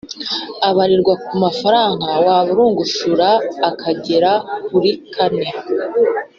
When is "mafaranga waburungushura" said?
1.43-3.29